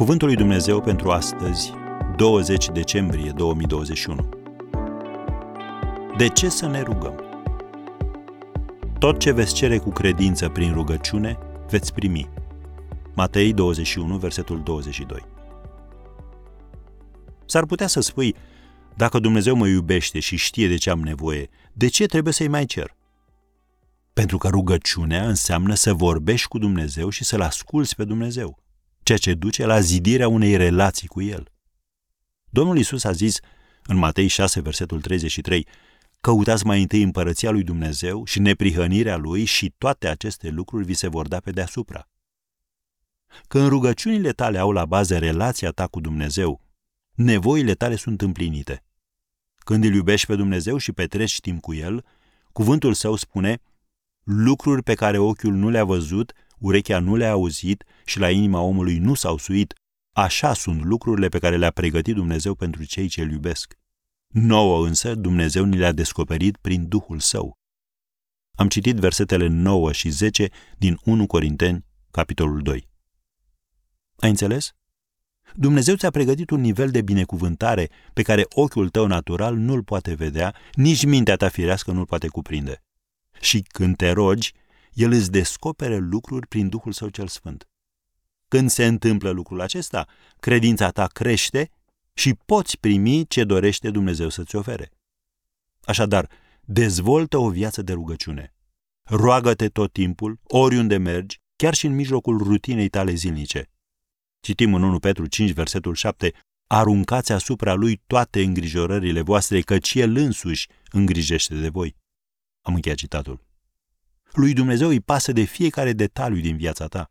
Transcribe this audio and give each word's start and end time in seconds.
Cuvântul 0.00 0.26
lui 0.26 0.36
Dumnezeu 0.36 0.80
pentru 0.80 1.10
astăzi, 1.10 1.72
20 2.16 2.68
decembrie 2.68 3.30
2021. 3.30 4.28
De 6.16 6.28
ce 6.28 6.48
să 6.48 6.66
ne 6.66 6.80
rugăm? 6.80 7.24
Tot 8.98 9.18
ce 9.18 9.32
veți 9.32 9.54
cere 9.54 9.78
cu 9.78 9.90
credință 9.90 10.48
prin 10.48 10.72
rugăciune, 10.72 11.38
veți 11.68 11.92
primi. 11.92 12.28
Matei 13.14 13.52
21, 13.52 14.16
versetul 14.16 14.62
22. 14.62 15.24
S-ar 17.46 17.66
putea 17.66 17.86
să 17.86 18.00
spui, 18.00 18.34
dacă 18.96 19.18
Dumnezeu 19.18 19.54
mă 19.54 19.66
iubește 19.66 20.20
și 20.20 20.36
știe 20.36 20.68
de 20.68 20.76
ce 20.76 20.90
am 20.90 21.00
nevoie, 21.00 21.48
de 21.72 21.88
ce 21.88 22.06
trebuie 22.06 22.32
să-i 22.32 22.48
mai 22.48 22.64
cer? 22.64 22.96
Pentru 24.12 24.38
că 24.38 24.48
rugăciunea 24.48 25.26
înseamnă 25.26 25.74
să 25.74 25.94
vorbești 25.94 26.48
cu 26.48 26.58
Dumnezeu 26.58 27.08
și 27.08 27.24
să-L 27.24 27.40
asculți 27.40 27.96
pe 27.96 28.04
Dumnezeu 28.04 28.68
ceea 29.10 29.34
ce 29.34 29.40
duce 29.40 29.66
la 29.66 29.80
zidirea 29.80 30.28
unei 30.28 30.56
relații 30.56 31.08
cu 31.08 31.22
El. 31.22 31.52
Domnul 32.50 32.78
Isus 32.78 33.04
a 33.04 33.12
zis 33.12 33.38
în 33.82 33.96
Matei 33.96 34.26
6, 34.26 34.60
versetul 34.60 35.00
33, 35.00 35.66
Căutați 36.20 36.66
mai 36.66 36.80
întâi 36.80 37.02
împărăția 37.02 37.50
lui 37.50 37.62
Dumnezeu 37.62 38.24
și 38.24 38.38
neprihănirea 38.38 39.16
lui 39.16 39.44
și 39.44 39.74
toate 39.78 40.08
aceste 40.08 40.48
lucruri 40.48 40.84
vi 40.84 40.94
se 40.94 41.08
vor 41.08 41.28
da 41.28 41.38
pe 41.40 41.50
deasupra. 41.50 42.08
Când 43.48 43.68
rugăciunile 43.68 44.30
tale 44.30 44.58
au 44.58 44.72
la 44.72 44.86
bază 44.86 45.18
relația 45.18 45.70
ta 45.70 45.86
cu 45.86 46.00
Dumnezeu, 46.00 46.60
nevoile 47.14 47.74
tale 47.74 47.96
sunt 47.96 48.20
împlinite. 48.22 48.84
Când 49.56 49.84
îl 49.84 49.94
iubești 49.94 50.26
pe 50.26 50.36
Dumnezeu 50.36 50.76
și 50.76 50.92
petreci 50.92 51.40
timp 51.40 51.60
cu 51.60 51.74
El, 51.74 52.04
cuvântul 52.52 52.94
său 52.94 53.16
spune 53.16 53.60
lucruri 54.22 54.82
pe 54.82 54.94
care 54.94 55.18
ochiul 55.18 55.52
nu 55.52 55.68
le-a 55.68 55.84
văzut 55.84 56.32
urechea 56.60 56.98
nu 56.98 57.16
le-a 57.16 57.30
auzit 57.30 57.84
și 58.04 58.18
la 58.18 58.30
inima 58.30 58.60
omului 58.60 58.98
nu 58.98 59.14
s-au 59.14 59.36
suit, 59.36 59.74
așa 60.12 60.54
sunt 60.54 60.84
lucrurile 60.84 61.28
pe 61.28 61.38
care 61.38 61.56
le-a 61.56 61.70
pregătit 61.70 62.14
Dumnezeu 62.14 62.54
pentru 62.54 62.84
cei 62.84 63.08
ce 63.08 63.22
îl 63.22 63.30
iubesc. 63.30 63.78
Nouă 64.26 64.86
însă 64.86 65.14
Dumnezeu 65.14 65.64
ni 65.64 65.76
le-a 65.76 65.92
descoperit 65.92 66.56
prin 66.56 66.88
Duhul 66.88 67.18
Său. 67.18 67.58
Am 68.54 68.68
citit 68.68 68.96
versetele 68.96 69.46
9 69.46 69.92
și 69.92 70.08
10 70.08 70.48
din 70.78 70.98
1 71.04 71.26
Corinteni, 71.26 71.84
capitolul 72.10 72.62
2. 72.62 72.88
Ai 74.16 74.28
înțeles? 74.28 74.74
Dumnezeu 75.54 75.94
ți-a 75.94 76.10
pregătit 76.10 76.50
un 76.50 76.60
nivel 76.60 76.90
de 76.90 77.02
binecuvântare 77.02 77.90
pe 78.12 78.22
care 78.22 78.46
ochiul 78.48 78.88
tău 78.88 79.06
natural 79.06 79.56
nu-l 79.56 79.82
poate 79.82 80.14
vedea, 80.14 80.54
nici 80.74 81.04
mintea 81.04 81.36
ta 81.36 81.48
firească 81.48 81.92
nu-l 81.92 82.06
poate 82.06 82.28
cuprinde. 82.28 82.82
Și 83.40 83.62
când 83.62 83.96
te 83.96 84.10
rogi, 84.10 84.52
el 84.92 85.12
îți 85.12 85.30
descopere 85.30 85.96
lucruri 85.96 86.46
prin 86.46 86.68
Duhul 86.68 86.92
Său 86.92 87.08
cel 87.08 87.28
Sfânt. 87.28 87.68
Când 88.48 88.70
se 88.70 88.86
întâmplă 88.86 89.30
lucrul 89.30 89.60
acesta, 89.60 90.06
credința 90.40 90.90
ta 90.90 91.06
crește 91.06 91.70
și 92.12 92.34
poți 92.46 92.78
primi 92.78 93.26
ce 93.26 93.44
dorește 93.44 93.90
Dumnezeu 93.90 94.28
să-ți 94.28 94.56
ofere. 94.56 94.90
Așadar, 95.80 96.28
dezvoltă 96.60 97.36
o 97.36 97.50
viață 97.50 97.82
de 97.82 97.92
rugăciune. 97.92 98.54
Roagă-te 99.02 99.68
tot 99.68 99.92
timpul, 99.92 100.40
oriunde 100.44 100.96
mergi, 100.96 101.40
chiar 101.56 101.74
și 101.74 101.86
în 101.86 101.94
mijlocul 101.94 102.38
rutinei 102.38 102.88
tale 102.88 103.12
zilnice. 103.12 103.70
Citim 104.40 104.74
în 104.74 104.82
1 104.82 104.98
Petru 104.98 105.26
5, 105.26 105.50
versetul 105.50 105.94
7, 105.94 106.32
Aruncați 106.66 107.32
asupra 107.32 107.74
lui 107.74 108.02
toate 108.06 108.42
îngrijorările 108.42 109.20
voastre, 109.20 109.60
căci 109.60 109.94
el 109.94 110.16
însuși 110.16 110.68
îngrijește 110.90 111.54
de 111.54 111.68
voi. 111.68 111.96
Am 112.60 112.74
încheiat 112.74 112.96
citatul. 112.96 113.49
Lui 114.32 114.52
Dumnezeu 114.52 114.88
îi 114.88 115.00
pasă 115.00 115.32
de 115.32 115.42
fiecare 115.42 115.92
detaliu 115.92 116.40
din 116.40 116.56
viața 116.56 116.86
ta. 116.86 117.10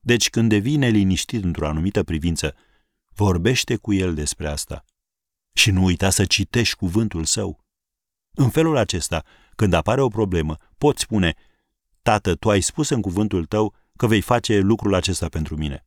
Deci 0.00 0.30
când 0.30 0.48
devine 0.48 0.88
liniștit 0.88 1.44
într-o 1.44 1.68
anumită 1.68 2.04
privință, 2.04 2.54
vorbește 3.08 3.76
cu 3.76 3.92
el 3.92 4.14
despre 4.14 4.48
asta. 4.48 4.84
Și 5.52 5.70
nu 5.70 5.84
uita 5.84 6.10
să 6.10 6.24
citești 6.24 6.76
cuvântul 6.76 7.24
său. 7.24 7.64
În 8.34 8.50
felul 8.50 8.76
acesta, 8.76 9.24
când 9.56 9.72
apare 9.72 10.00
o 10.00 10.08
problemă, 10.08 10.56
poți 10.78 11.02
spune, 11.02 11.34
Tată, 12.02 12.34
tu 12.34 12.50
ai 12.50 12.60
spus 12.60 12.88
în 12.88 13.00
cuvântul 13.00 13.44
tău 13.44 13.74
că 13.96 14.06
vei 14.06 14.20
face 14.20 14.58
lucrul 14.58 14.94
acesta 14.94 15.28
pentru 15.28 15.56
mine. 15.56 15.86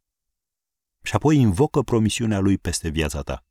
Și 1.03 1.15
apoi 1.15 1.37
invocă 1.37 1.81
promisiunea 1.81 2.39
lui 2.39 2.57
peste 2.57 2.89
viața 2.89 3.21
ta. 3.21 3.45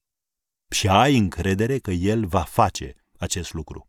Și 0.71 0.89
ai 0.89 1.17
încredere 1.17 1.79
că 1.79 1.91
el 1.91 2.27
va 2.27 2.43
face 2.43 2.95
acest 3.19 3.53
lucru. 3.53 3.89